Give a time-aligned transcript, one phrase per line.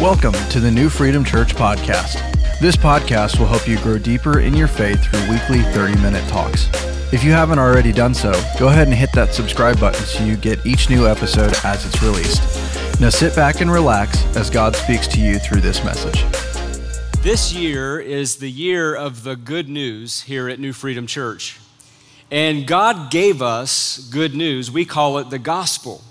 [0.00, 2.20] Welcome to the New Freedom Church podcast.
[2.60, 6.68] This podcast will help you grow deeper in your faith through weekly 30 minute talks.
[7.12, 8.30] If you haven't already done so,
[8.60, 12.00] go ahead and hit that subscribe button so you get each new episode as it's
[12.00, 13.00] released.
[13.00, 16.22] Now sit back and relax as God speaks to you through this message.
[17.24, 21.58] This year is the year of the good news here at New Freedom Church.
[22.30, 24.70] And God gave us good news.
[24.70, 26.04] We call it the gospel.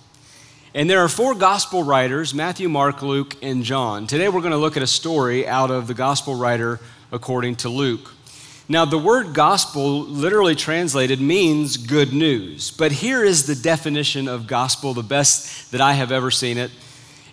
[0.78, 4.06] And there are four gospel writers Matthew, Mark, Luke, and John.
[4.06, 6.80] Today we're going to look at a story out of the gospel writer
[7.12, 8.14] according to Luke.
[8.70, 12.70] Now, the word gospel, literally translated, means good news.
[12.70, 16.70] But here is the definition of gospel, the best that I have ever seen it.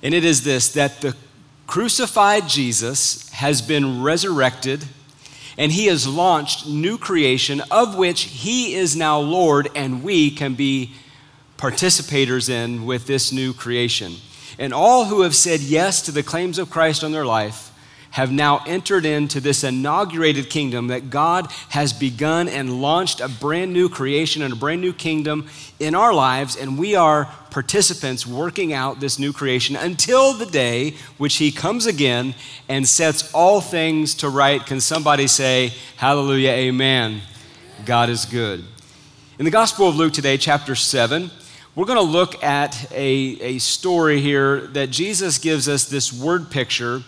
[0.03, 1.15] And it is this that the
[1.67, 4.87] crucified Jesus has been resurrected
[5.59, 10.55] and he has launched new creation of which he is now Lord, and we can
[10.55, 10.93] be
[11.59, 14.15] participators in with this new creation.
[14.59, 17.71] And all who have said yes to the claims of Christ on their life
[18.15, 23.73] have now entered into this inaugurated kingdom that God has begun and launched a brand
[23.73, 25.49] new creation and a brand new kingdom
[25.81, 30.95] in our lives, and we are participants working out this new creation until the day
[31.19, 32.37] which He comes again
[32.69, 34.65] and sets all things to right.
[34.65, 37.21] Can somebody say, Hallelujah, Amen?
[37.85, 38.65] God is good.
[39.41, 41.33] In the Gospel of Luke today, chapter 7,
[41.75, 43.07] we're going to look at a,
[43.41, 47.03] a story here that Jesus gives us this word picture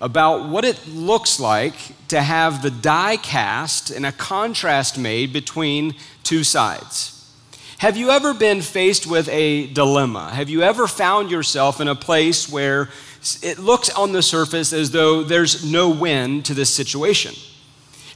[0.00, 1.74] about what it looks like
[2.08, 7.14] to have the die cast and a contrast made between two sides.
[7.78, 10.30] Have you ever been faced with a dilemma?
[10.30, 12.88] Have you ever found yourself in a place where
[13.42, 17.34] it looks on the surface as though there's no win to this situation?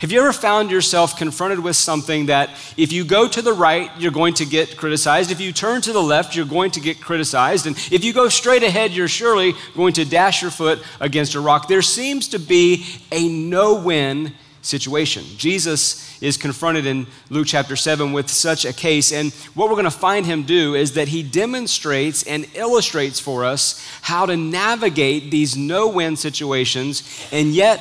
[0.03, 3.89] Have you ever found yourself confronted with something that if you go to the right,
[4.01, 5.31] you're going to get criticized?
[5.31, 7.69] If you turn to the left, you're going to get criticized.
[7.69, 11.41] And if you go straight ahead, you're surely going to dash your foot against a
[11.41, 11.69] rock.
[11.69, 15.23] There seems to be a no win situation.
[15.37, 19.13] Jesus is confronted in Luke chapter 7 with such a case.
[19.13, 23.45] And what we're going to find him do is that he demonstrates and illustrates for
[23.45, 27.81] us how to navigate these no win situations and yet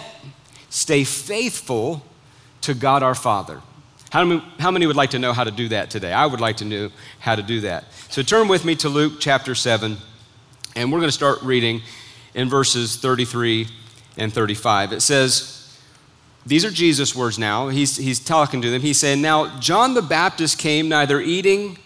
[0.69, 2.05] stay faithful
[2.61, 3.61] to God our Father.
[4.11, 6.11] How many, how many would like to know how to do that today?
[6.11, 6.89] I would like to know
[7.19, 7.85] how to do that.
[8.09, 9.97] So turn with me to Luke chapter 7,
[10.75, 11.81] and we're going to start reading
[12.33, 13.67] in verses 33
[14.17, 14.91] and 35.
[14.91, 15.77] It says,
[16.45, 17.69] These are Jesus' words now.
[17.69, 18.81] He's, he's talking to them.
[18.81, 21.77] He's saying, Now, John the Baptist came neither eating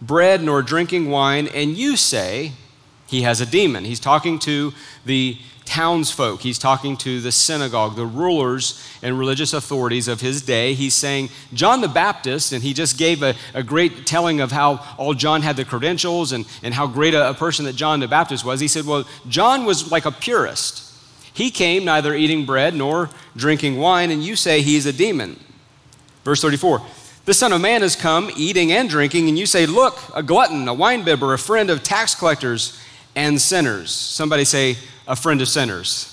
[0.00, 2.52] bread nor drinking wine, and you say
[3.06, 3.84] he has a demon.
[3.84, 4.72] He's talking to
[5.04, 6.40] the townsfolk.
[6.40, 10.72] He's talking to the synagogue, the rulers and religious authorities of his day.
[10.74, 14.84] He's saying, John the Baptist, and he just gave a, a great telling of how
[14.96, 18.08] all John had the credentials and, and how great a, a person that John the
[18.08, 18.60] Baptist was.
[18.60, 20.84] He said, Well, John was like a purist.
[21.34, 25.38] He came neither eating bread nor drinking wine, and you say he's a demon.
[26.24, 26.80] Verse 34.
[27.26, 30.68] The Son of Man has come eating and drinking, and you say, Look, a glutton,
[30.68, 32.80] a winebibber, a friend of tax collectors
[33.16, 33.90] and sinners.
[33.90, 34.76] Somebody say,
[35.06, 36.12] a friend of sinners.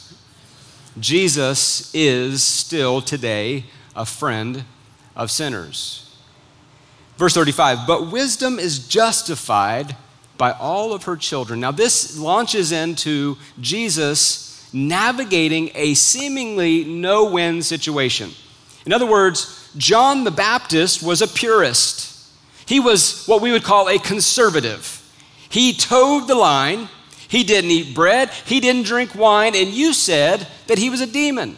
[0.99, 3.65] Jesus is still today
[3.95, 4.65] a friend
[5.15, 6.15] of sinners.
[7.17, 9.95] Verse 35 But wisdom is justified
[10.37, 11.59] by all of her children.
[11.59, 18.31] Now, this launches into Jesus navigating a seemingly no win situation.
[18.85, 22.11] In other words, John the Baptist was a purist,
[22.65, 24.99] he was what we would call a conservative.
[25.49, 26.89] He toed the line
[27.33, 31.07] he didn't eat bread, he didn't drink wine, and you said that he was a
[31.07, 31.57] demon.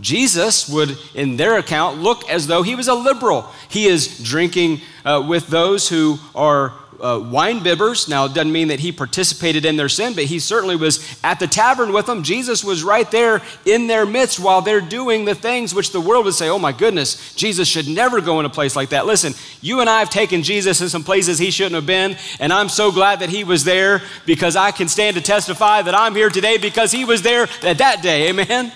[0.00, 3.50] Jesus would, in their account, look as though he was a liberal.
[3.68, 8.08] He is drinking uh, with those who are uh, wine bibbers.
[8.08, 11.38] Now, it doesn't mean that he participated in their sin, but he certainly was at
[11.38, 12.22] the tavern with them.
[12.22, 16.24] Jesus was right there in their midst while they're doing the things which the world
[16.24, 19.06] would say, oh my goodness, Jesus should never go in a place like that.
[19.06, 22.52] Listen, you and I have taken Jesus in some places he shouldn't have been, and
[22.52, 26.14] I'm so glad that he was there because I can stand to testify that I'm
[26.14, 28.28] here today because he was there at that day.
[28.28, 28.72] Amen?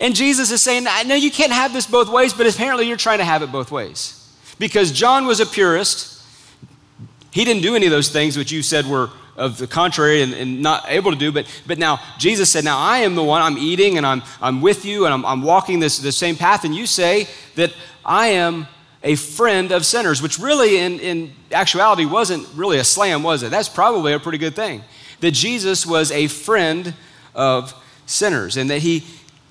[0.00, 2.96] And Jesus is saying, I know you can't have this both ways, but apparently you're
[2.96, 4.16] trying to have it both ways.
[4.58, 6.22] Because John was a purist,
[7.30, 10.34] he didn't do any of those things which you said were of the contrary and,
[10.34, 11.32] and, not able to do.
[11.32, 14.60] But, but now Jesus said, Now I am the one, I'm eating and I'm, I'm
[14.60, 16.64] with you and I'm, I'm walking this, this same path.
[16.64, 17.72] And you say that
[18.04, 18.68] I am
[19.02, 23.50] a friend of sinners, which really in, in actuality wasn't really a slam, was it?
[23.50, 24.82] That's probably a pretty good thing.
[25.20, 26.92] That Jesus was a friend
[27.34, 27.74] of
[28.04, 29.04] sinners and that he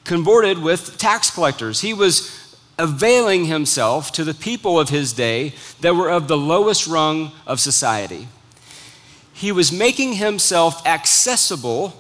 [0.10, 1.82] convorted with tax collectors.
[1.82, 6.88] He was availing himself to the people of his day that were of the lowest
[6.88, 8.28] rung of society.
[9.34, 11.94] He was making himself accessible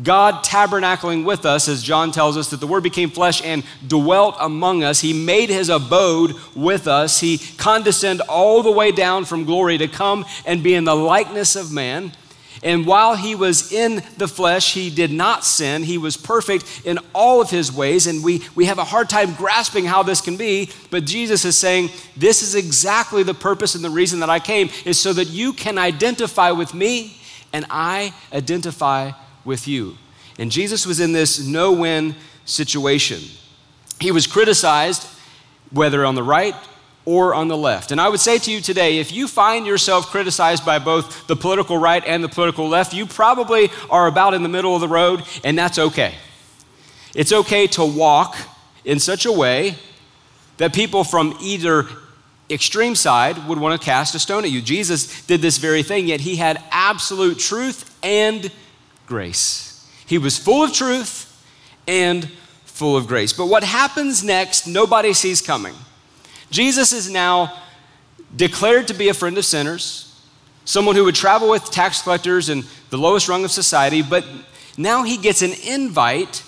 [0.00, 4.36] God tabernacling with us, as John tells us, that the Word became flesh and dwelt
[4.38, 5.00] among us.
[5.00, 7.18] He made his abode with us.
[7.18, 11.56] He condescended all the way down from glory to come and be in the likeness
[11.56, 12.12] of man.
[12.62, 15.82] And while he was in the flesh, he did not sin.
[15.84, 18.06] He was perfect in all of his ways.
[18.06, 20.70] And we, we have a hard time grasping how this can be.
[20.90, 24.70] But Jesus is saying, This is exactly the purpose and the reason that I came,
[24.84, 27.16] is so that you can identify with me
[27.52, 29.12] and I identify
[29.44, 29.96] with you.
[30.38, 32.14] And Jesus was in this no win
[32.44, 33.20] situation.
[34.00, 35.06] He was criticized,
[35.70, 36.54] whether on the right
[37.08, 37.90] or on the left.
[37.90, 41.36] And I would say to you today if you find yourself criticized by both the
[41.36, 44.88] political right and the political left, you probably are about in the middle of the
[44.88, 46.14] road, and that's okay.
[47.14, 48.36] It's okay to walk
[48.84, 49.76] in such a way
[50.58, 51.86] that people from either
[52.50, 54.60] extreme side would want to cast a stone at you.
[54.60, 58.52] Jesus did this very thing, yet he had absolute truth and
[59.06, 59.88] grace.
[60.04, 61.24] He was full of truth
[61.86, 62.28] and
[62.66, 63.32] full of grace.
[63.32, 65.74] But what happens next, nobody sees coming.
[66.50, 67.52] Jesus is now
[68.34, 70.22] declared to be a friend of sinners,
[70.64, 74.24] someone who would travel with tax collectors and the lowest rung of society, but
[74.76, 76.42] now he gets an invite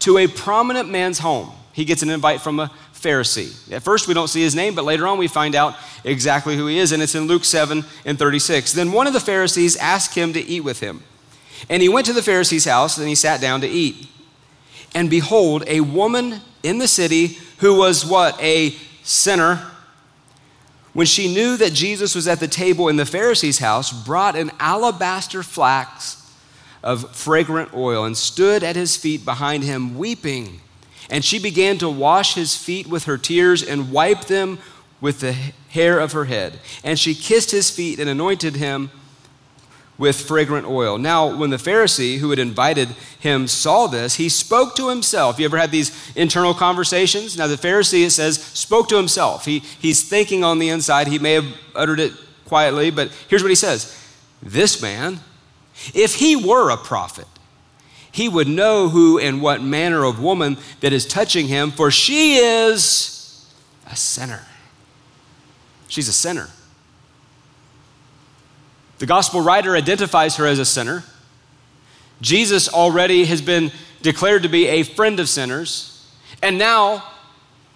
[0.00, 1.50] to a prominent man's home.
[1.72, 3.70] He gets an invite from a Pharisee.
[3.70, 6.66] At first, we don't see his name, but later on, we find out exactly who
[6.66, 8.72] he is, and it's in Luke 7 and 36.
[8.72, 11.02] Then one of the Pharisees asked him to eat with him.
[11.68, 14.08] And he went to the Pharisee's house, and he sat down to eat.
[14.94, 18.40] And behold, a woman in the city who was what?
[18.40, 18.74] A
[19.04, 19.70] sinner,
[20.92, 24.50] when she knew that Jesus was at the table in the Pharisee's house, brought an
[24.58, 26.20] alabaster flask
[26.82, 30.60] of fragrant oil and stood at his feet behind him, weeping.
[31.10, 34.58] And she began to wash his feet with her tears and wipe them
[35.00, 36.60] with the hair of her head.
[36.82, 38.90] And she kissed his feet and anointed him
[39.96, 40.98] with fragrant oil.
[40.98, 42.88] Now, when the Pharisee who had invited
[43.20, 45.38] him saw this, he spoke to himself.
[45.38, 47.36] You ever had these internal conversations?
[47.36, 49.44] Now, the Pharisee, it says, spoke to himself.
[49.44, 51.06] He, he's thinking on the inside.
[51.06, 52.12] He may have uttered it
[52.44, 53.96] quietly, but here's what he says
[54.42, 55.20] This man,
[55.94, 57.26] if he were a prophet,
[58.10, 62.36] he would know who and what manner of woman that is touching him, for she
[62.36, 63.48] is
[63.86, 64.46] a sinner.
[65.88, 66.48] She's a sinner.
[69.04, 71.04] The gospel writer identifies her as a sinner.
[72.22, 73.70] Jesus already has been
[74.00, 76.10] declared to be a friend of sinners.
[76.42, 77.04] And now,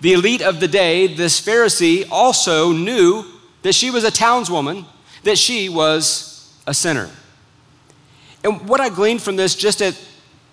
[0.00, 3.26] the elite of the day, this Pharisee, also knew
[3.60, 4.86] that she was a townswoman,
[5.24, 7.10] that she was a sinner.
[8.42, 10.02] And what I gleaned from this just at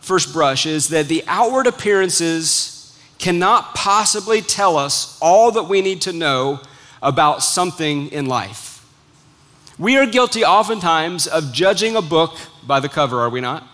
[0.01, 6.01] first brush is that the outward appearances cannot possibly tell us all that we need
[6.01, 6.59] to know
[7.01, 8.74] about something in life.
[9.77, 13.67] We are guilty oftentimes of judging a book by the cover, are we not?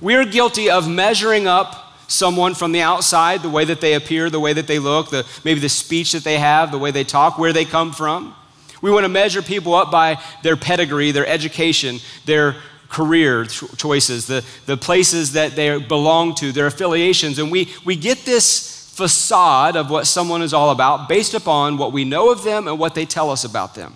[0.00, 4.28] We are guilty of measuring up someone from the outside, the way that they appear,
[4.28, 7.04] the way that they look, the, maybe the speech that they have, the way they
[7.04, 8.34] talk, where they come from.
[8.82, 12.56] We want to measure people up by their pedigree, their education, their
[12.90, 17.38] career choices, the, the places that they belong to, their affiliations.
[17.38, 21.92] And we, we get this facade of what someone is all about based upon what
[21.92, 23.94] we know of them and what they tell us about them.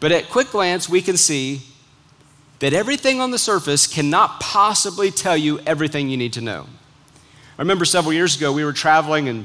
[0.00, 1.62] But at quick glance, we can see
[2.58, 6.66] that everything on the surface cannot possibly tell you everything you need to know.
[7.58, 9.44] I remember several years ago, we were traveling, and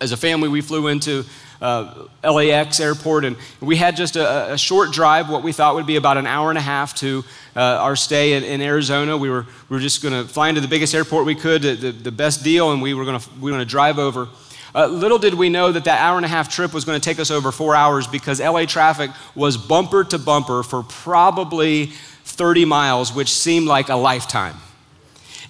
[0.00, 1.24] as a family, we flew into
[1.60, 5.86] uh, LAX airport, and we had just a, a, short drive, what we thought would
[5.86, 9.16] be about an hour and a half to uh, our stay in, in, Arizona.
[9.16, 11.92] We were, we were just going to fly into the biggest airport we could, the,
[11.92, 14.28] the best deal, and we were going we to drive over.
[14.76, 17.04] Uh, little did we know that that hour and a half trip was going to
[17.04, 21.86] take us over four hours because LA traffic was bumper to bumper for probably
[22.24, 24.56] 30 miles, which seemed like a lifetime.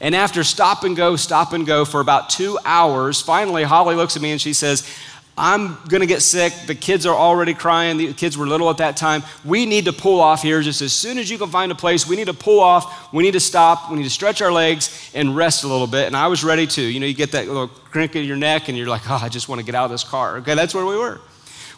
[0.01, 4.15] And after stop and go, stop and go for about two hours, finally Holly looks
[4.15, 4.89] at me and she says,
[5.39, 6.55] I'm gonna get sick.
[6.67, 7.99] The kids are already crying.
[7.99, 9.23] The kids were little at that time.
[9.45, 12.07] We need to pull off here just as soon as you can find a place.
[12.07, 13.13] We need to pull off.
[13.13, 13.91] We need to stop.
[13.91, 16.07] We need to stretch our legs and rest a little bit.
[16.07, 16.83] And I was ready to.
[16.83, 19.29] You know, you get that little crinkle in your neck and you're like, oh, I
[19.29, 20.39] just want to get out of this car.
[20.39, 21.21] Okay, that's where we were.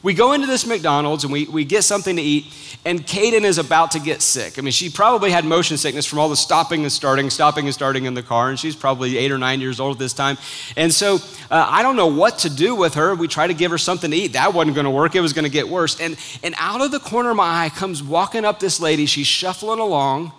[0.02, 2.46] We go into this McDonald's and we, we get something to eat,
[2.84, 4.58] and Kaden is about to get sick.
[4.58, 7.74] I mean, she probably had motion sickness from all the stopping and starting, stopping and
[7.74, 10.38] starting in the car, and she's probably eight or nine years old at this time.
[10.76, 11.16] And so
[11.50, 13.14] uh, I don't know what to do with her.
[13.16, 14.34] We try to give her something to eat.
[14.34, 16.00] That wasn't going to work, it was going to get worse.
[16.00, 19.06] And, and out of the corner of my eye comes walking up this lady.
[19.06, 20.32] She's shuffling along.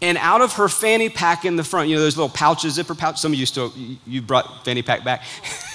[0.00, 2.94] And out of her fanny pack in the front, you know, those little pouches, zipper
[2.94, 3.20] pouch.
[3.20, 3.72] Some of you still,
[4.04, 5.22] you brought fanny pack back.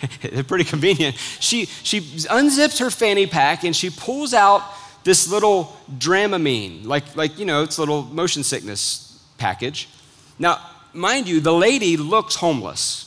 [0.22, 1.16] They're pretty convenient.
[1.40, 4.62] She, she unzips her fanny pack and she pulls out
[5.04, 9.88] this little Dramamine, like, like, you know, it's a little motion sickness package.
[10.38, 10.58] Now,
[10.92, 13.06] mind you, the lady looks homeless.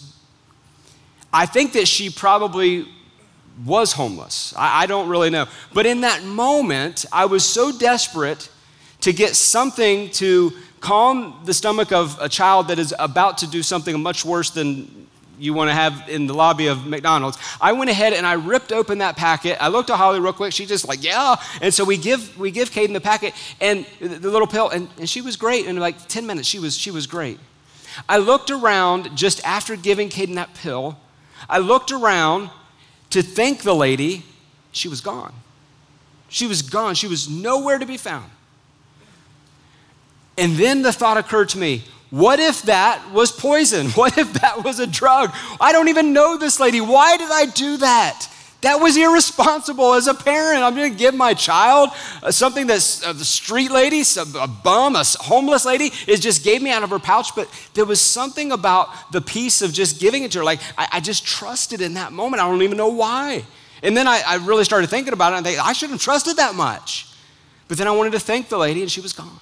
[1.32, 2.88] I think that she probably
[3.66, 4.54] was homeless.
[4.58, 5.46] I, I, don't really know.
[5.74, 8.50] But in that moment, I was so desperate
[9.02, 13.62] to get something to calm the stomach of a child that is about to do
[13.62, 15.08] something much worse than
[15.40, 17.38] you want to have in the lobby of McDonald's.
[17.60, 19.62] I went ahead and I ripped open that packet.
[19.62, 20.54] I looked at Holly real quick.
[20.54, 21.36] She just like, yeah.
[21.62, 25.10] And so we give we give Caden the packet and the little pill, and, and
[25.10, 25.66] she was great.
[25.66, 27.40] In like 10 minutes, she was she was great.
[28.08, 30.98] I looked around just after giving Caden that pill.
[31.50, 32.50] I looked around
[33.12, 34.24] to thank the lady,
[34.72, 35.34] she was gone.
[36.30, 36.96] She was gone.
[36.96, 38.32] She was nowhere to be found.
[40.36, 41.84] And then the thought occurred to me
[42.14, 43.88] what if that was poison?
[43.96, 45.34] What if that was a drug?
[45.60, 46.80] I don't even know this lady.
[46.80, 48.30] Why did I do that?
[48.62, 50.62] That was irresponsible as a parent.
[50.62, 51.90] I'm going to give my child
[52.22, 54.04] uh, something that's uh, the street lady,
[54.40, 57.36] a bum, a homeless lady, is just gave me out of her pouch.
[57.36, 60.46] But there was something about the piece of just giving it to her.
[60.46, 62.44] Like I, I just trusted in that moment.
[62.44, 63.44] I don't even know why.
[63.82, 66.04] And then I, I really started thinking about it and I think I shouldn't have
[66.04, 67.08] trusted that much.
[67.68, 69.40] But then I wanted to thank the lady and she was gone.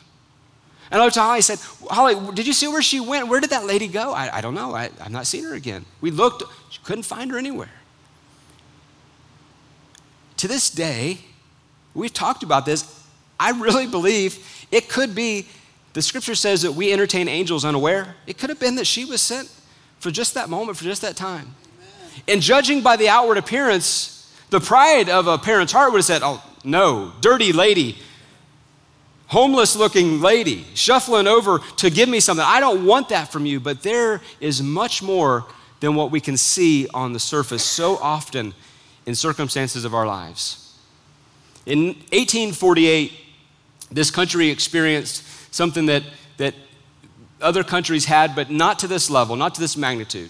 [0.91, 3.29] And I looked to Holly and said, Holly, did you see where she went?
[3.29, 4.11] Where did that lady go?
[4.13, 4.75] I, I don't know.
[4.75, 5.85] I, I've not seen her again.
[6.01, 7.69] We looked, she couldn't find her anywhere
[10.41, 11.19] to this day,
[11.93, 13.05] we've talked about this.
[13.39, 15.45] I really believe it could be,
[15.93, 18.15] the scripture says that we entertain angels unaware.
[18.25, 19.51] It could have been that she was sent
[19.99, 21.53] for just that moment, for just that time.
[21.77, 22.23] Amen.
[22.27, 26.23] And judging by the outward appearance, the pride of a parent's heart would have said,
[26.23, 27.99] Oh, no, dirty lady,
[29.31, 32.45] homeless looking lady, shuffling over to give me something.
[32.45, 35.45] I don't want that from you, but there is much more
[35.79, 38.53] than what we can see on the surface so often
[39.05, 40.77] in circumstances of our lives.
[41.65, 43.13] In 1848,
[43.89, 45.23] this country experienced
[45.53, 46.03] something that,
[46.35, 46.53] that
[47.39, 50.29] other countries had, but not to this level, not to this magnitude.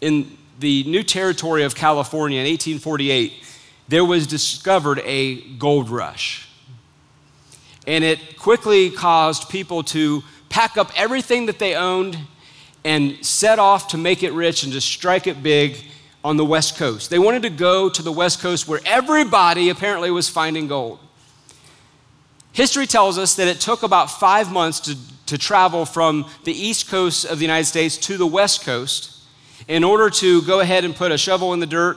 [0.00, 3.34] In the new territory of California in 1848,
[3.86, 6.47] there was discovered a gold rush.
[7.88, 12.18] And it quickly caused people to pack up everything that they owned
[12.84, 15.78] and set off to make it rich and to strike it big
[16.22, 17.08] on the West Coast.
[17.08, 20.98] They wanted to go to the West Coast where everybody apparently was finding gold.
[22.52, 26.90] History tells us that it took about five months to, to travel from the East
[26.90, 29.22] Coast of the United States to the West Coast
[29.66, 31.96] in order to go ahead and put a shovel in the dirt,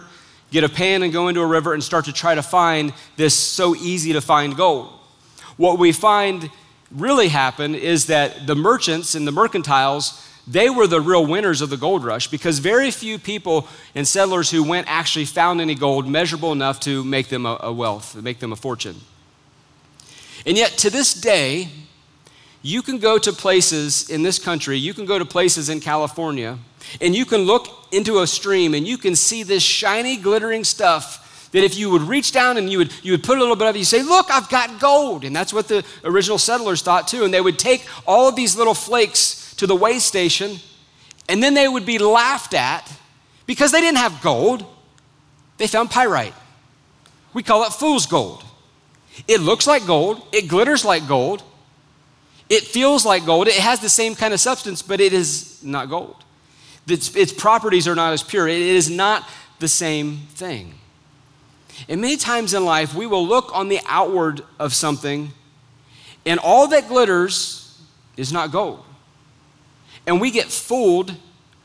[0.51, 3.35] get a pan, and go into a river and start to try to find this
[3.35, 4.93] so easy to find gold.
[5.61, 6.49] What we find
[6.89, 11.69] really happened is that the merchants and the mercantiles they were the real winners of
[11.69, 16.07] the gold rush because very few people and settlers who went actually found any gold
[16.07, 18.95] measurable enough to make them a, a wealth, make them a fortune.
[20.47, 21.69] And yet, to this day,
[22.63, 26.57] you can go to places in this country, you can go to places in California,
[26.99, 31.20] and you can look into a stream and you can see this shiny, glittering stuff
[31.51, 33.67] that if you would reach down and you would, you would put a little bit
[33.67, 35.23] of it, you say, Look, I've got gold.
[35.23, 37.23] And that's what the original settlers thought too.
[37.23, 40.57] And they would take all of these little flakes to the way station,
[41.29, 42.91] and then they would be laughed at
[43.45, 44.65] because they didn't have gold.
[45.57, 46.33] They found pyrite.
[47.33, 48.43] We call it fool's gold.
[49.27, 51.43] It looks like gold, it glitters like gold,
[52.49, 55.89] it feels like gold, it has the same kind of substance, but it is not
[55.89, 56.15] gold.
[56.87, 58.47] Its, its properties are not as pure.
[58.47, 59.27] It is not
[59.59, 60.73] the same thing.
[61.87, 65.31] And many times in life, we will look on the outward of something,
[66.25, 67.81] and all that glitters
[68.17, 68.83] is not gold.
[70.05, 71.15] And we get fooled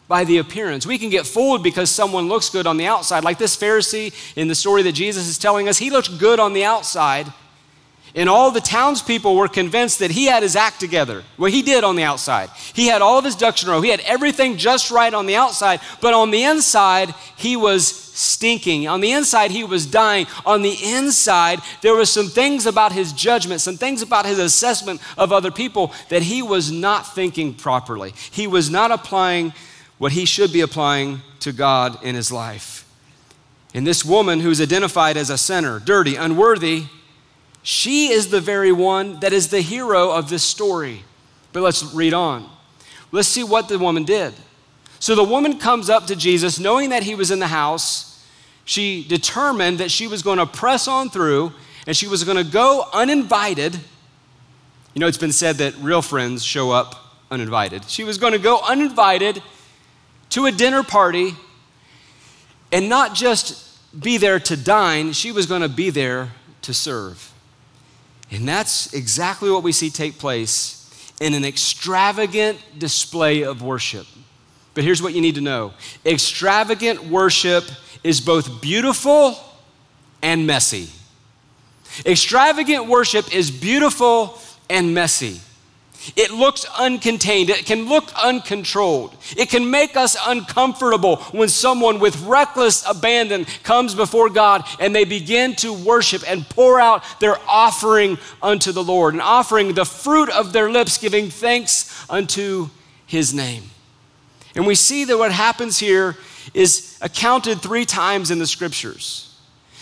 [0.08, 0.86] by the appearance.
[0.86, 3.25] We can get fooled because someone looks good on the outside.
[3.25, 6.52] Like this Pharisee in the story that Jesus is telling us, he looked good on
[6.52, 7.32] the outside.
[8.16, 11.23] And all the townspeople were convinced that he had his act together.
[11.37, 12.49] Well, he did on the outside.
[12.73, 13.82] He had all of his ducks in a row.
[13.82, 18.88] He had everything just right on the outside, but on the inside, he was stinking.
[18.88, 20.26] On the inside, he was dying.
[20.46, 25.02] On the inside, there were some things about his judgment, some things about his assessment
[25.18, 28.14] of other people that he was not thinking properly.
[28.30, 29.52] He was not applying
[29.99, 32.88] what he should be applying to God in his life.
[33.75, 36.85] And this woman who's identified as a sinner, dirty, unworthy,
[37.68, 41.02] she is the very one that is the hero of this story.
[41.52, 42.49] But let's read on.
[43.11, 44.35] Let's see what the woman did.
[45.00, 48.25] So the woman comes up to Jesus knowing that he was in the house.
[48.64, 51.54] She determined that she was going to press on through
[51.88, 53.75] and she was going to go uninvited.
[54.94, 56.94] You know, it's been said that real friends show up
[57.32, 57.87] uninvited.
[57.88, 59.42] She was going to go uninvited
[60.30, 61.35] to a dinner party
[62.70, 66.30] and not just be there to dine, she was going to be there
[66.62, 67.32] to serve.
[68.30, 70.83] And that's exactly what we see take place
[71.21, 74.06] in an extravagant display of worship.
[74.75, 75.73] But here's what you need to know
[76.04, 77.64] extravagant worship
[78.04, 79.38] is both beautiful
[80.23, 80.90] and messy.
[82.04, 85.40] Extravagant worship is beautiful and messy.
[86.14, 87.48] It looks uncontained.
[87.48, 89.16] It can look uncontrolled.
[89.36, 95.04] It can make us uncomfortable when someone with reckless abandon comes before God and they
[95.04, 100.28] begin to worship and pour out their offering unto the Lord, and offering the fruit
[100.28, 102.68] of their lips, giving thanks unto
[103.06, 103.64] his name.
[104.54, 106.16] And we see that what happens here
[106.54, 109.34] is accounted three times in the scriptures.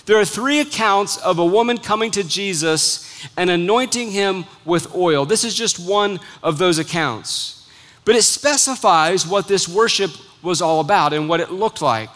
[0.07, 5.25] There are three accounts of a woman coming to Jesus and anointing him with oil.
[5.25, 7.69] This is just one of those accounts.
[8.05, 10.11] But it specifies what this worship
[10.43, 12.11] was all about and what it looked like.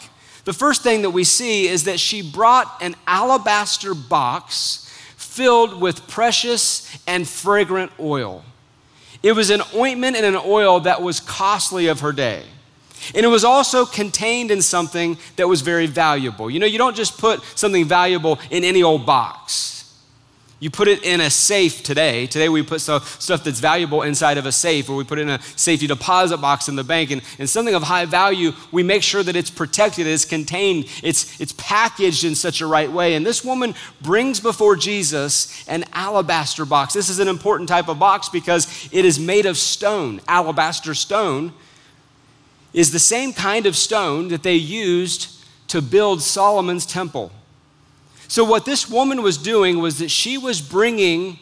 [0.45, 4.85] The first thing that we see is that she brought an alabaster box
[5.17, 8.43] filled with precious and fragrant oil.
[9.21, 12.43] It was an ointment and an oil that was costly of her day.
[13.15, 16.49] And it was also contained in something that was very valuable.
[16.49, 19.78] You know, you don't just put something valuable in any old box.
[20.61, 22.27] You put it in a safe today.
[22.27, 25.21] Today we put stuff, stuff that's valuable inside of a safe, or we put it
[25.21, 27.11] in a safety deposit box in the bank.
[27.11, 31.39] And, and something of high value, we make sure that it's protected, it's contained, it's,
[31.39, 33.15] it's packaged in such a right way.
[33.15, 36.93] And this woman brings before Jesus an alabaster box.
[36.93, 41.53] This is an important type of box because it is made of stone, alabaster stone
[42.73, 45.35] is the same kind of stone that they used
[45.69, 47.31] to build Solomon's temple.
[48.29, 51.39] So, what this woman was doing was that she was bringing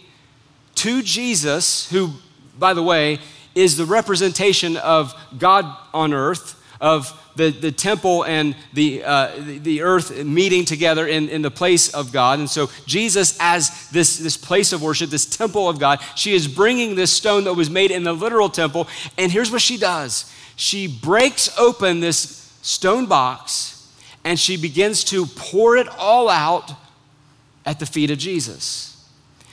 [0.75, 2.11] to Jesus, who,
[2.57, 3.19] by the way,
[3.53, 9.57] is the representation of God on earth, of the, the temple and the, uh, the,
[9.57, 12.39] the, earth meeting together in, in the place of God.
[12.39, 16.47] And so, Jesus, as this, this place of worship, this temple of God, she is
[16.47, 18.87] bringing this stone that was made in the literal temple.
[19.17, 23.73] And here's what she does she breaks open this stone box
[24.27, 26.73] and she begins to pour it all out
[27.67, 28.93] at the feet of Jesus.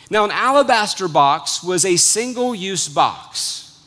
[0.09, 3.83] Now, an alabaster box was a single use box.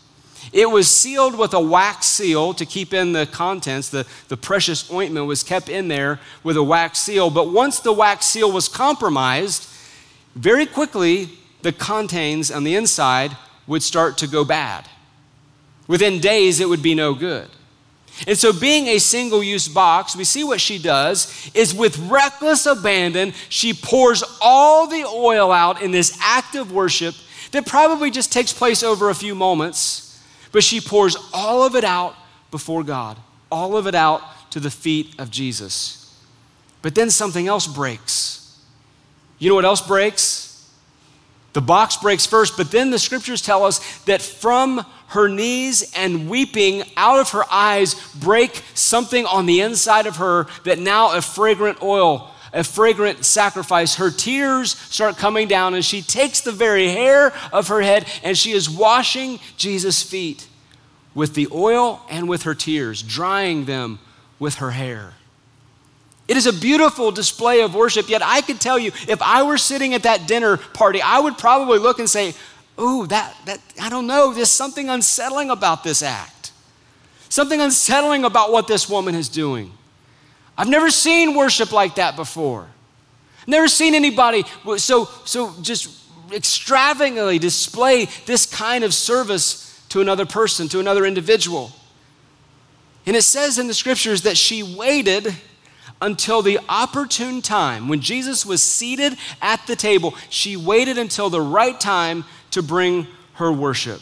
[0.51, 3.89] It was sealed with a wax seal to keep in the contents.
[3.89, 7.29] The, the precious ointment was kept in there with a wax seal.
[7.29, 9.69] But once the wax seal was compromised,
[10.35, 11.29] very quickly
[11.61, 13.35] the contents on the inside
[13.65, 14.87] would start to go bad.
[15.87, 17.49] Within days, it would be no good.
[18.25, 22.65] And so, being a single use box, we see what she does is with reckless
[22.65, 27.13] abandon, she pours all the oil out in this act of worship
[27.51, 30.19] that probably just takes place over a few moments,
[30.51, 32.15] but she pours all of it out
[32.49, 33.17] before God,
[33.51, 36.15] all of it out to the feet of Jesus.
[36.81, 38.59] But then something else breaks.
[39.39, 40.46] You know what else breaks?
[41.57, 46.29] The box breaks first, but then the scriptures tell us that from her knees and
[46.29, 51.21] weeping out of her eyes break something on the inside of her that now a
[51.23, 53.95] fragrant oil, a fragrant sacrifice.
[53.95, 58.37] Her tears start coming down, and she takes the very hair of her head and
[58.37, 60.47] she is washing Jesus' feet
[61.15, 63.97] with the oil and with her tears, drying them
[64.37, 65.15] with her hair.
[66.27, 69.57] It is a beautiful display of worship, yet I could tell you, if I were
[69.57, 72.33] sitting at that dinner party, I would probably look and say,
[72.79, 76.51] Ooh, that, that, I don't know, there's something unsettling about this act.
[77.29, 79.71] Something unsettling about what this woman is doing.
[80.57, 82.67] I've never seen worship like that before.
[83.47, 84.43] Never seen anybody
[84.77, 91.71] so, so just extravagantly display this kind of service to another person, to another individual.
[93.05, 95.33] And it says in the scriptures that she waited
[96.01, 97.87] until the opportune time.
[97.87, 103.07] When Jesus was seated at the table, she waited until the right time to bring
[103.33, 104.01] her worship.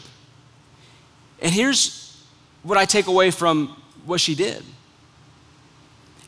[1.40, 2.24] And here's
[2.62, 4.62] what I take away from what she did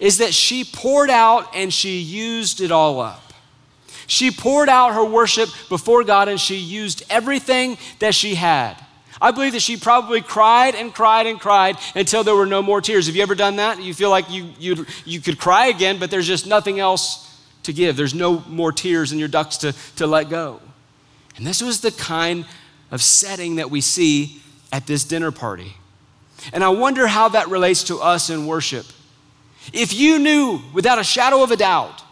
[0.00, 3.32] is that she poured out and she used it all up.
[4.06, 8.74] She poured out her worship before God and she used everything that she had.
[9.20, 12.80] I believe that she probably cried and cried and cried until there were no more
[12.80, 13.06] tears.
[13.06, 13.82] Have you ever done that?
[13.82, 17.24] You feel like you, you, you could cry again, but there's just nothing else
[17.64, 17.96] to give.
[17.96, 20.60] There's no more tears in your ducts to, to let go.
[21.36, 22.46] And this was the kind
[22.90, 24.40] of setting that we see
[24.72, 25.74] at this dinner party.
[26.52, 28.86] And I wonder how that relates to us in worship.
[29.72, 32.02] If you knew without a shadow of a doubt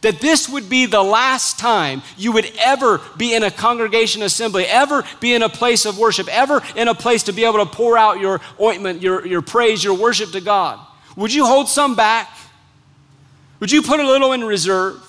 [0.00, 4.64] that this would be the last time you would ever be in a congregation assembly,
[4.64, 7.66] ever be in a place of worship, ever in a place to be able to
[7.66, 10.78] pour out your ointment, your, your praise, your worship to God,
[11.16, 12.30] would you hold some back?
[13.60, 15.04] Would you put a little in reserve?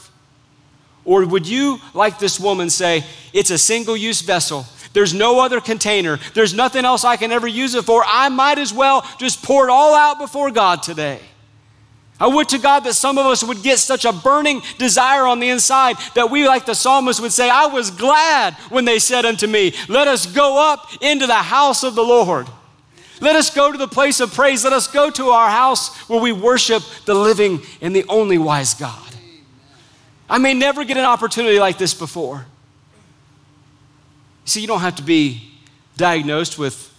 [1.05, 4.65] Or would you, like this woman, say, it's a single use vessel?
[4.93, 6.19] There's no other container.
[6.33, 8.03] There's nothing else I can ever use it for.
[8.05, 11.19] I might as well just pour it all out before God today.
[12.19, 15.39] I would to God that some of us would get such a burning desire on
[15.39, 19.25] the inside that we, like the psalmist, would say, I was glad when they said
[19.25, 22.47] unto me, Let us go up into the house of the Lord.
[23.21, 24.63] Let us go to the place of praise.
[24.63, 28.73] Let us go to our house where we worship the living and the only wise
[28.73, 29.15] God.
[30.29, 32.45] I may never get an opportunity like this before.
[34.45, 35.51] See, you don't have to be
[35.97, 36.93] diagnosed with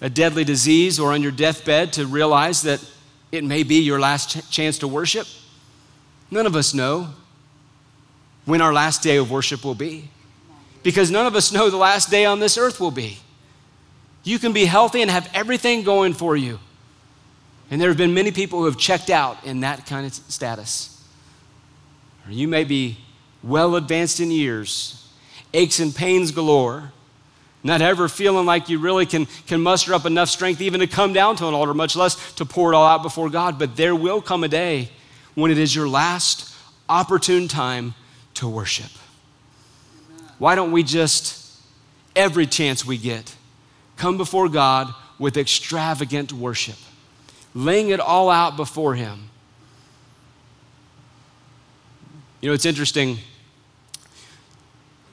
[0.00, 2.84] a deadly disease or on your deathbed to realize that
[3.32, 5.26] it may be your last ch- chance to worship.
[6.30, 7.08] None of us know
[8.44, 10.08] when our last day of worship will be
[10.82, 13.18] because none of us know the last day on this earth will be.
[14.24, 16.58] You can be healthy and have everything going for you.
[17.70, 21.02] And there have been many people who have checked out in that kind of status.
[22.26, 22.98] Or you may be
[23.42, 25.10] well advanced in years,
[25.54, 26.92] aches and pains galore,
[27.64, 31.12] not ever feeling like you really can, can muster up enough strength even to come
[31.12, 33.58] down to an altar, much less to pour it all out before God.
[33.58, 34.90] But there will come a day
[35.34, 36.54] when it is your last
[36.88, 37.94] opportune time
[38.34, 38.90] to worship.
[40.38, 41.56] Why don't we just,
[42.16, 43.34] every chance we get,
[43.96, 46.78] come before God with extravagant worship,
[47.54, 49.30] laying it all out before Him?
[52.40, 53.18] You know, it's interesting.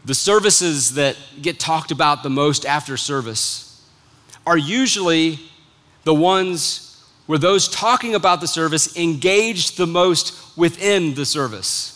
[0.05, 3.85] The services that get talked about the most after service
[4.47, 5.39] are usually
[6.03, 6.85] the ones
[7.25, 11.95] where those talking about the service engage the most within the service.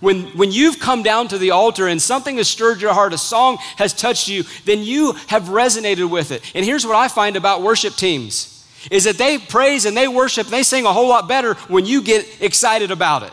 [0.00, 3.18] When, when you've come down to the altar and something has stirred your heart, a
[3.18, 6.42] song has touched you, then you have resonated with it.
[6.54, 8.54] And here's what I find about worship teams
[8.90, 11.84] is that they praise and they worship, and they sing a whole lot better when
[11.84, 13.32] you get excited about it.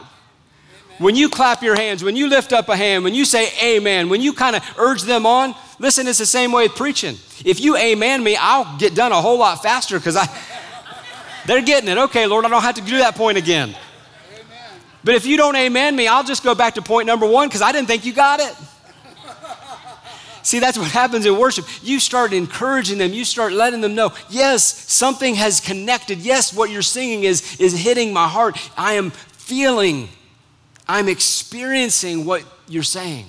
[0.98, 4.08] When you clap your hands, when you lift up a hand, when you say amen,
[4.08, 7.18] when you kind of urge them on, listen, it's the same way with preaching.
[7.44, 10.26] If you amen me, I'll get done a whole lot faster because I
[11.46, 11.98] they're getting it.
[11.98, 13.76] Okay, Lord, I don't have to do that point again.
[14.32, 14.46] Amen.
[15.04, 17.62] But if you don't amen me, I'll just go back to point number one because
[17.62, 18.56] I didn't think you got it.
[20.44, 21.66] See, that's what happens in worship.
[21.84, 26.20] You start encouraging them, you start letting them know, yes, something has connected.
[26.20, 28.58] Yes, what you're singing is, is hitting my heart.
[28.78, 30.08] I am feeling
[30.88, 33.26] I'm experiencing what you're saying.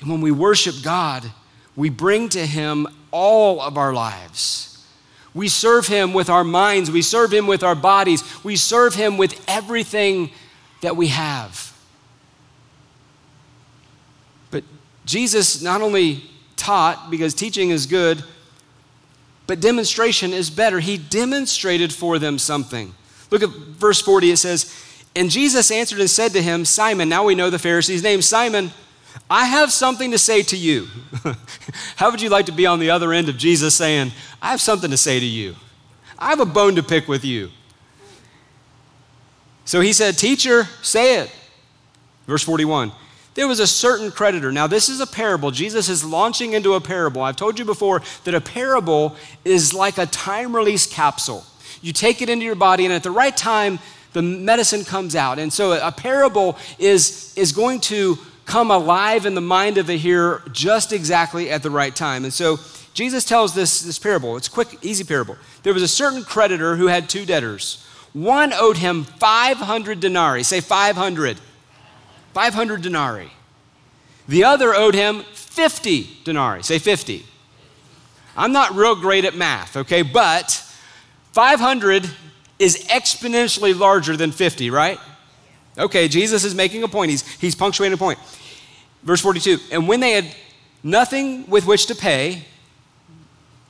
[0.00, 1.30] And when we worship God,
[1.76, 4.84] we bring to Him all of our lives.
[5.34, 9.16] We serve Him with our minds, we serve Him with our bodies, we serve Him
[9.16, 10.30] with everything
[10.82, 11.74] that we have.
[14.50, 14.64] But
[15.06, 16.24] Jesus not only
[16.56, 18.22] taught, because teaching is good,
[19.46, 20.80] but demonstration is better.
[20.80, 22.94] He demonstrated for them something.
[23.30, 24.74] Look at verse 40, it says,
[25.14, 28.70] and Jesus answered and said to him, Simon, now we know the Pharisee's name, Simon,
[29.28, 30.88] I have something to say to you.
[31.96, 34.60] How would you like to be on the other end of Jesus saying, I have
[34.60, 35.54] something to say to you?
[36.18, 37.50] I have a bone to pick with you.
[39.64, 41.34] So he said, Teacher, say it.
[42.26, 42.92] Verse 41.
[43.34, 44.52] There was a certain creditor.
[44.52, 45.50] Now, this is a parable.
[45.50, 47.22] Jesus is launching into a parable.
[47.22, 51.44] I've told you before that a parable is like a time release capsule.
[51.80, 53.78] You take it into your body, and at the right time,
[54.12, 55.38] the medicine comes out.
[55.38, 59.96] And so a parable is, is going to come alive in the mind of the
[59.96, 62.24] hearer just exactly at the right time.
[62.24, 62.58] And so
[62.94, 64.36] Jesus tells this, this parable.
[64.36, 65.36] It's a quick, easy parable.
[65.62, 67.86] There was a certain creditor who had two debtors.
[68.12, 70.42] One owed him 500 denarii.
[70.42, 71.38] Say 500.
[72.34, 73.30] 500 denarii.
[74.28, 76.62] The other owed him 50 denarii.
[76.62, 77.24] Say 50.
[78.36, 80.02] I'm not real great at math, okay?
[80.02, 80.64] But
[81.32, 82.10] 500
[82.62, 85.00] is exponentially larger than 50, right?
[85.76, 87.10] Okay, Jesus is making a point.
[87.10, 88.20] He's, he's punctuating a point.
[89.02, 90.26] Verse 42 And when they had
[90.82, 92.44] nothing with which to pay,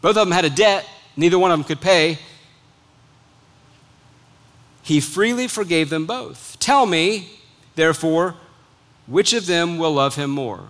[0.03, 2.19] both of them had a debt, neither one of them could pay.
[4.83, 6.59] He freely forgave them both.
[6.59, 7.31] Tell me,
[7.77, 8.35] therefore,
[9.07, 10.69] which of them will love him more?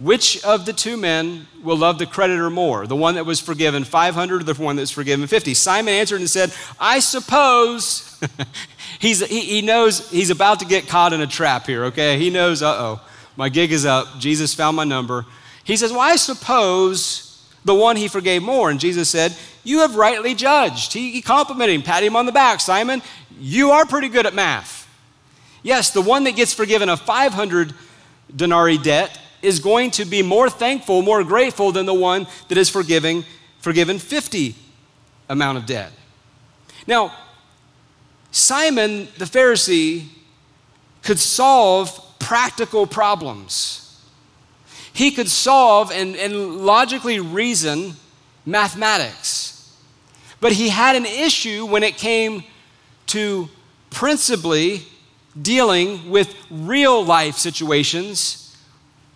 [0.00, 2.86] Which of the two men will love the creditor more?
[2.86, 5.54] The one that was forgiven 500 or the one that was forgiven 50?
[5.54, 8.20] Simon answered and said, I suppose.
[9.00, 12.16] he's, he, he knows he's about to get caught in a trap here, okay?
[12.16, 13.00] He knows, uh oh,
[13.36, 14.20] my gig is up.
[14.20, 15.26] Jesus found my number.
[15.64, 18.70] He says, Well, I suppose the one he forgave more.
[18.70, 20.92] And Jesus said, You have rightly judged.
[20.92, 22.60] He, he complimented him, patted him on the back.
[22.60, 23.02] Simon,
[23.38, 24.88] you are pretty good at math.
[25.62, 27.74] Yes, the one that gets forgiven a 500
[28.34, 32.68] denarii debt is going to be more thankful, more grateful than the one that is
[32.68, 33.24] forgiving,
[33.60, 34.54] forgiven 50
[35.28, 35.92] amount of debt.
[36.86, 37.12] Now,
[38.30, 40.06] Simon the Pharisee
[41.02, 43.84] could solve practical problems.
[44.92, 47.94] he could solve and, and logically reason
[48.44, 49.72] mathematics.
[50.40, 52.42] But he had an issue when it came
[53.06, 53.48] to
[53.90, 54.82] principally
[55.40, 58.47] dealing with real life situations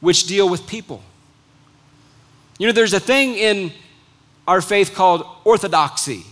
[0.02, 1.02] which deal with people.
[2.58, 3.72] You know, there's a thing in
[4.46, 6.24] our faith called orthodoxy.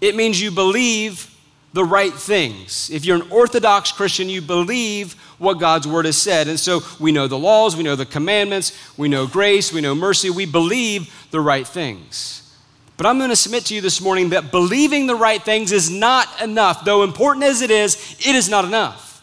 [0.00, 1.32] It means you believe
[1.72, 2.88] the right things.
[2.90, 6.48] If you're an Orthodox Christian, you believe what God's Word has said.
[6.48, 9.94] And so we know the laws, we know the commandments, we know grace, we know
[9.94, 12.42] mercy, we believe the right things.
[12.96, 15.90] But I'm going to submit to you this morning that believing the right things is
[15.90, 16.82] not enough.
[16.86, 19.22] Though important as it is, it is not enough.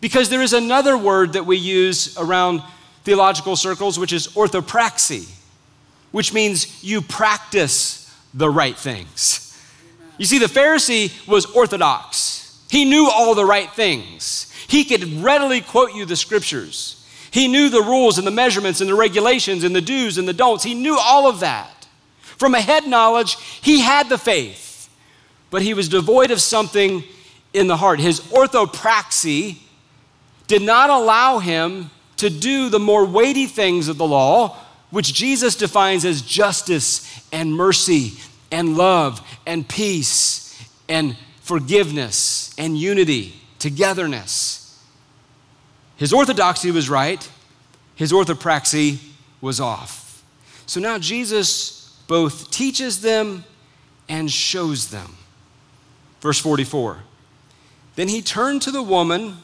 [0.00, 2.62] Because there is another word that we use around
[3.04, 5.30] theological circles, which is orthopraxy,
[6.10, 9.40] which means you practice the right things.
[10.18, 12.64] You see, the Pharisee was orthodox.
[12.70, 14.52] He knew all the right things.
[14.68, 17.06] He could readily quote you the scriptures.
[17.30, 20.32] He knew the rules and the measurements and the regulations and the do's and the
[20.32, 20.64] don'ts.
[20.64, 21.86] He knew all of that.
[22.20, 24.88] From a head knowledge, he had the faith,
[25.50, 27.04] but he was devoid of something
[27.52, 28.00] in the heart.
[28.00, 29.58] His orthopraxy
[30.46, 34.56] did not allow him to do the more weighty things of the law,
[34.90, 38.14] which Jesus defines as justice and mercy
[38.52, 40.56] and love and peace
[40.88, 44.80] and forgiveness and unity, togetherness.
[45.96, 47.28] His orthodoxy was right,
[47.96, 48.98] his orthopraxy
[49.40, 50.24] was off.
[50.66, 53.44] So now Jesus both teaches them
[54.08, 55.16] and shows them.
[56.20, 56.98] Verse 44.
[57.96, 59.36] Then he turned to the woman.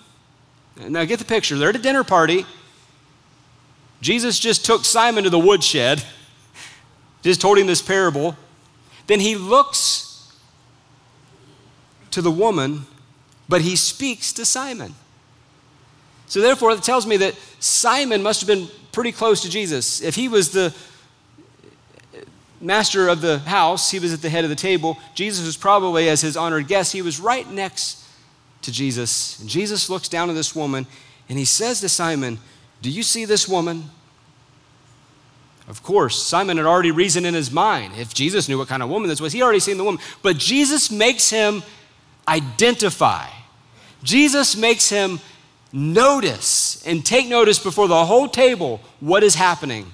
[0.88, 1.56] Now get the picture.
[1.56, 2.46] They're at a dinner party.
[4.00, 6.02] Jesus just took Simon to the woodshed,
[7.22, 8.36] just told him this parable.
[9.06, 10.32] Then he looks
[12.10, 12.86] to the woman,
[13.48, 14.94] but he speaks to Simon.
[16.26, 20.00] So, therefore, it tells me that Simon must have been pretty close to Jesus.
[20.00, 20.74] If he was the
[22.60, 24.98] master of the house, he was at the head of the table.
[25.14, 28.04] Jesus was probably, as his honored guest, he was right next
[28.62, 29.40] to Jesus.
[29.40, 30.86] And Jesus looks down at this woman
[31.28, 32.38] and he says to Simon,
[32.82, 33.90] Do you see this woman?
[35.68, 37.92] Of course, Simon had already reasoned in his mind.
[37.96, 40.02] If Jesus knew what kind of woman this was, he already seen the woman.
[40.22, 41.62] But Jesus makes him
[42.26, 43.28] identify.
[44.02, 45.20] Jesus makes him
[45.72, 49.92] notice and take notice before the whole table what is happening.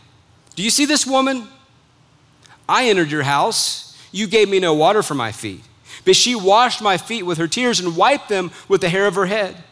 [0.55, 1.49] Do you see this woman?
[2.69, 3.97] I entered your house.
[4.13, 5.61] You gave me no water for my feet,
[6.05, 9.15] but she washed my feet with her tears and wiped them with the hair of
[9.15, 9.63] her head.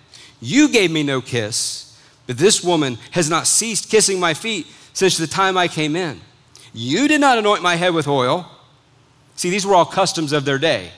[0.40, 1.93] You gave me no kiss,
[2.26, 6.20] but this woman has not ceased kissing my feet since the time I came in.
[6.72, 8.50] You did not anoint my head with oil.
[9.36, 10.90] See, these were all customs of their day.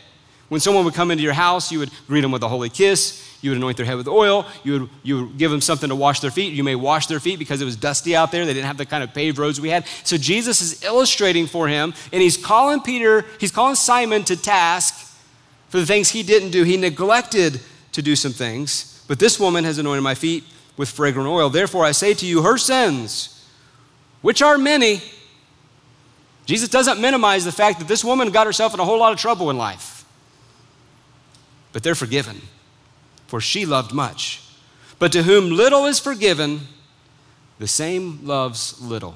[0.49, 3.23] When someone would come into your house, you would greet them with a holy kiss.
[3.43, 4.47] You would anoint their head with oil.
[4.63, 6.53] You would, you would give them something to wash their feet.
[6.53, 8.47] You may wash their feet because it was dusty out there.
[8.47, 9.87] They didn't have the kind of paved roads we had.
[10.05, 15.17] So Jesus is illustrating for him, and he's calling Peter, he's calling Simon to task
[15.69, 16.63] for the things he didn't do.
[16.63, 17.61] He neglected
[17.93, 19.05] to do some things.
[19.09, 20.45] But this woman has anointed my feet
[20.77, 21.49] with fragrant oil.
[21.49, 23.33] Therefore, I say to you, her sins
[24.27, 25.01] which are many.
[26.47, 29.19] Jesus doesn't minimize the fact that this woman got herself in a whole lot of
[29.19, 30.05] trouble in life.
[31.73, 32.41] But they're forgiven,
[33.27, 34.43] for she loved much.
[34.99, 36.63] But to whom little is forgiven,
[37.59, 39.15] the same loves little.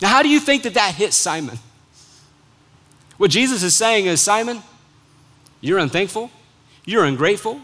[0.00, 1.58] Now, how do you think that that hit Simon?
[3.16, 4.62] What Jesus is saying is Simon,
[5.60, 6.30] you're unthankful,
[6.84, 7.60] you're ungrateful,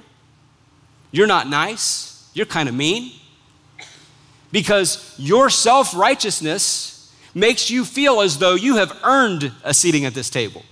[1.10, 3.12] you're not nice, you're kind of mean
[4.52, 10.12] because your self righteousness makes you feel as though you have earned a seating at
[10.12, 10.62] this table.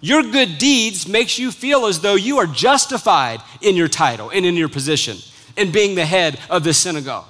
[0.00, 4.44] Your good deeds makes you feel as though you are justified in your title and
[4.44, 5.18] in your position
[5.56, 7.24] in being the head of the synagogue.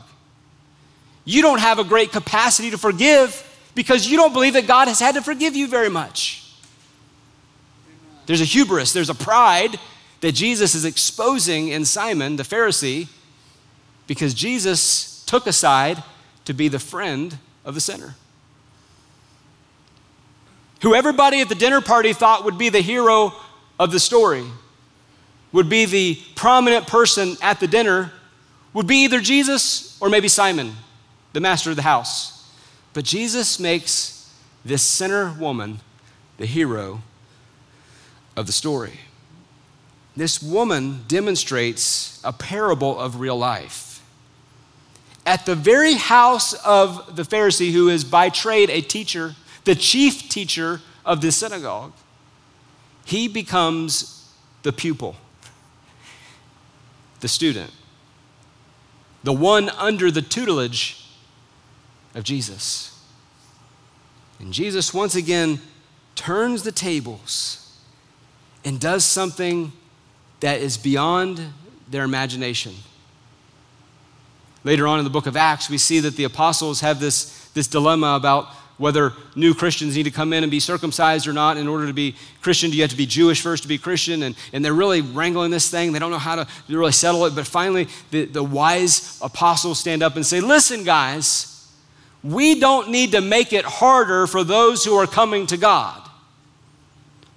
[1.27, 5.01] You don't have a great capacity to forgive because you don't believe that God has
[5.01, 6.51] had to forgive you very much.
[8.25, 9.79] There's a hubris, there's a pride
[10.23, 13.09] that Jesus is exposing in Simon, the Pharisee,
[14.09, 16.03] because Jesus took aside
[16.47, 18.17] to be the friend of the sinner.
[20.83, 23.33] Who everybody at the dinner party thought would be the hero
[23.79, 24.45] of the story,
[25.53, 28.13] would be the prominent person at the dinner,
[28.73, 30.73] would be either Jesus or maybe Simon,
[31.35, 32.51] the master of the house.
[32.95, 34.33] But Jesus makes
[34.65, 35.81] this sinner woman
[36.39, 37.03] the hero
[38.37, 39.01] of the story.
[40.17, 43.88] This woman demonstrates a parable of real life
[45.29, 50.27] at the very house of the Pharisee, who is by trade a teacher, the chief
[50.31, 51.93] teacher of the synagogue,
[53.05, 55.17] he becomes the pupil,
[57.21, 57.71] the student,
[59.23, 61.07] the one under the tutelage
[62.15, 62.99] of Jesus.
[64.39, 65.61] And Jesus once again
[66.15, 67.79] turns the tables
[68.65, 69.73] and does something
[70.41, 71.53] that is beyond
[71.87, 72.73] their imagination.
[74.69, 77.67] Later on in the book of Acts, we see that the apostles have this, this
[77.67, 81.57] dilemma about whether new Christians need to come in and be circumcised or not.
[81.57, 84.25] In order to be Christian, do you have to be Jewish first to be Christian?
[84.25, 85.93] And, and they're really wrangling this thing.
[85.93, 87.35] They don't know how to really settle it.
[87.35, 91.67] But finally, the, the wise apostles stand up and say, Listen, guys,
[92.23, 96.03] we don't need to make it harder for those who are coming to God.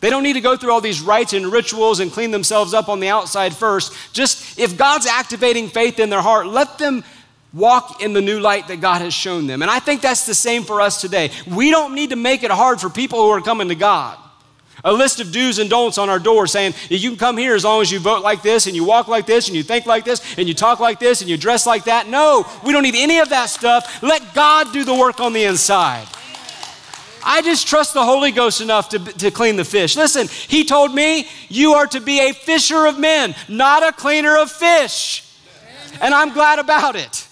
[0.02, 2.90] They don't need to go through all these rites and rituals and clean themselves up
[2.90, 3.94] on the outside first.
[4.12, 7.06] Just if God's activating faith in their heart, let them
[7.54, 9.62] walk in the new light that God has shown them.
[9.62, 11.32] And I think that's the same for us today.
[11.48, 14.18] We don't need to make it hard for people who are coming to God
[14.84, 17.64] a list of do's and don'ts on our door saying you can come here as
[17.64, 20.06] long as you vote like this and you walk like this and you think like
[20.06, 22.08] this and you talk like this and you dress like that.
[22.08, 24.02] No, we don't need any of that stuff.
[24.02, 26.08] Let God do the work on the inside.
[27.24, 29.96] I just trust the Holy Ghost enough to, to clean the fish.
[29.96, 34.38] Listen, He told me, You are to be a fisher of men, not a cleaner
[34.38, 35.24] of fish.
[36.02, 37.28] And I'm glad about it.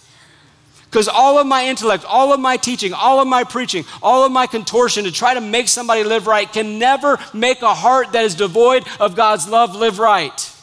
[0.90, 4.32] Because all of my intellect, all of my teaching, all of my preaching, all of
[4.32, 8.26] my contortion to try to make somebody live right can never make a heart that
[8.26, 10.56] is devoid of God's love live right.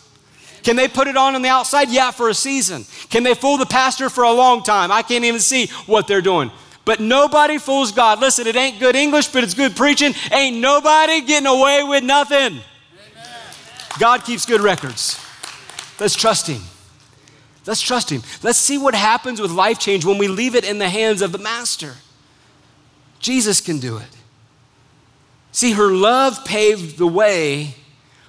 [0.64, 1.90] Can they put it on on the outside?
[1.90, 2.86] Yeah, for a season.
[3.08, 4.90] Can they fool the pastor for a long time?
[4.90, 6.50] I can't even see what they're doing.
[6.84, 8.20] But nobody fools God.
[8.20, 10.12] Listen, it ain't good English, but it's good preaching.
[10.32, 12.36] Ain't nobody getting away with nothing.
[12.36, 12.62] Amen.
[14.00, 15.20] God keeps good records.
[16.00, 16.62] Let's trust Him.
[17.66, 18.22] Let's trust Him.
[18.42, 21.32] Let's see what happens with life change when we leave it in the hands of
[21.32, 21.94] the Master.
[23.18, 24.08] Jesus can do it.
[25.52, 27.74] See, her love paved the way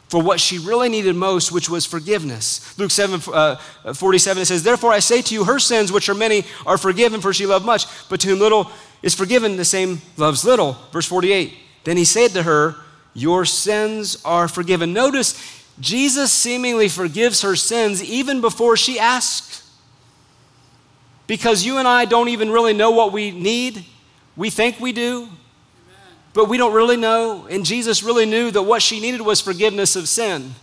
[0.07, 2.77] for what she really needed most, which was forgiveness.
[2.79, 3.57] Luke 7 uh,
[3.93, 7.19] 47, it says, Therefore I say to you, her sins, which are many, are forgiven,
[7.19, 7.85] for she loved much.
[8.09, 8.71] But to whom little
[9.03, 10.77] is forgiven, the same loves little.
[10.93, 12.75] Verse 48, Then he said to her,
[13.13, 14.93] Your sins are forgiven.
[14.93, 15.33] Notice
[15.79, 19.63] Jesus seemingly forgives her sins even before she asks.
[21.27, 23.85] Because you and I don't even really know what we need.
[24.35, 25.29] We think we do,
[26.33, 27.47] but we don't really know.
[27.49, 30.55] And Jesus really knew that what she needed was forgiveness of sin.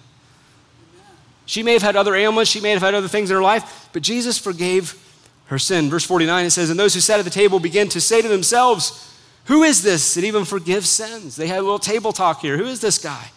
[1.47, 3.91] She may have had other ailments, she may have had other things in her life,
[3.93, 4.99] but Jesus forgave
[5.47, 5.91] her sin.
[5.91, 8.29] Verse 49, it says, And those who sat at the table began to say to
[8.29, 11.37] themselves, Who is this that even forgives sins?
[11.37, 12.57] They had a little table talk here.
[12.57, 13.31] Who is this guy?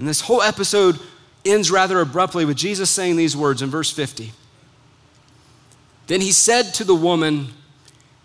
[0.00, 0.98] And this whole episode
[1.44, 4.32] ends rather abruptly with Jesus saying these words in verse 50.
[6.06, 7.48] Then he said to the woman,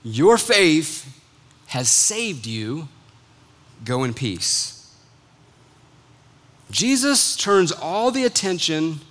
[0.02, 1.22] Your faith
[1.68, 2.88] has saved you.
[3.84, 4.96] Go in peace.
[6.72, 9.02] Jesus turns all the attention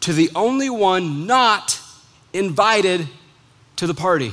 [0.00, 1.80] to the only one not
[2.32, 3.06] invited
[3.76, 4.32] to the party.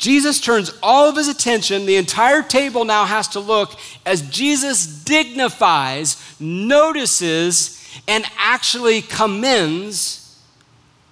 [0.00, 4.86] Jesus turns all of his attention, the entire table now has to look as Jesus
[4.86, 7.76] dignifies, notices,
[8.08, 10.42] and actually commends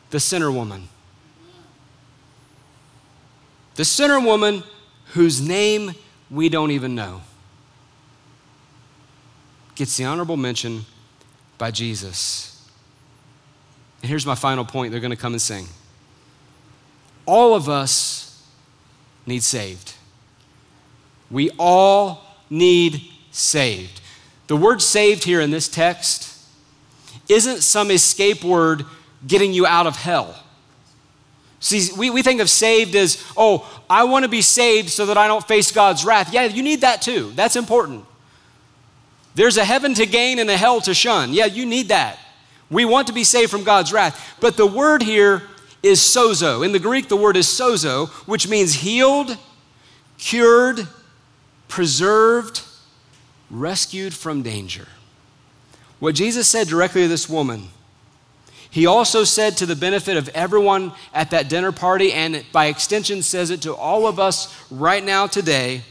[0.08, 0.88] the sinner woman.
[3.74, 4.62] The sinner woman
[5.12, 5.94] whose name
[6.30, 7.20] we don't even know
[9.74, 10.86] gets the honorable mention
[11.58, 12.70] by Jesus.
[14.00, 15.66] And here's my final point they're going to come and sing.
[17.26, 18.17] All of us
[19.28, 19.94] need saved.
[21.30, 24.00] We all need saved.
[24.46, 26.34] The word saved here in this text
[27.28, 28.84] isn't some escape word
[29.26, 30.42] getting you out of hell.
[31.60, 35.18] See, we, we think of saved as, oh, I want to be saved so that
[35.18, 36.32] I don't face God's wrath.
[36.32, 37.32] Yeah, you need that too.
[37.34, 38.04] That's important.
[39.34, 41.32] There's a heaven to gain and a hell to shun.
[41.32, 42.18] Yeah, you need that.
[42.70, 44.36] We want to be saved from God's wrath.
[44.40, 45.42] But the word here
[45.88, 46.64] is sozo.
[46.64, 49.36] In the Greek, the word is sozo, which means healed,
[50.18, 50.86] cured,
[51.66, 52.62] preserved,
[53.50, 54.86] rescued from danger.
[55.98, 57.68] What Jesus said directly to this woman,
[58.70, 63.22] he also said to the benefit of everyone at that dinner party, and by extension
[63.22, 65.82] says it to all of us right now today,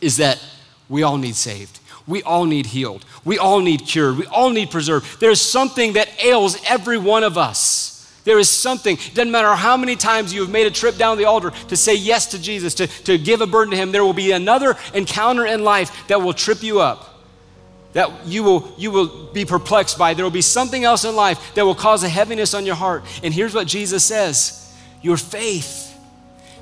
[0.00, 0.42] is that
[0.88, 1.78] we all need saved.
[2.06, 3.04] We all need healed.
[3.24, 4.16] We all need cured.
[4.16, 5.20] We all need preserved.
[5.20, 7.89] There's something that ails every one of us.
[8.24, 11.16] There is something, it doesn't matter how many times you have made a trip down
[11.16, 14.04] the altar to say yes to Jesus, to, to give a burden to Him, there
[14.04, 17.24] will be another encounter in life that will trip you up,
[17.94, 20.12] that you will, you will be perplexed by.
[20.12, 23.04] There will be something else in life that will cause a heaviness on your heart.
[23.22, 24.56] And here's what Jesus says
[25.00, 25.98] your faith,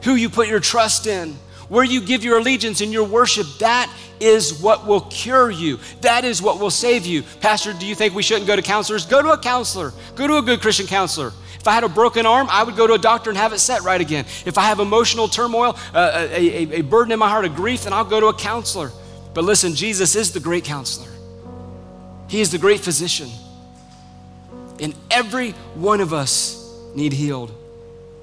[0.04, 1.36] who you put your trust in,
[1.68, 5.78] where you give your allegiance and your worship, that is what will cure you.
[6.00, 7.22] That is what will save you.
[7.40, 9.06] Pastor, do you think we shouldn't go to counselors?
[9.06, 9.92] Go to a counselor.
[10.14, 11.32] Go to a good Christian counselor.
[11.68, 13.82] I had a broken arm, I would go to a doctor and have it set
[13.82, 14.24] right again.
[14.44, 17.84] If I have emotional turmoil, uh, a, a, a burden in my heart of grief,
[17.84, 18.90] then I'll go to a counselor.
[19.34, 21.10] But listen, Jesus is the great counselor,
[22.28, 23.28] He is the great physician.
[24.80, 27.52] And every one of us need healed.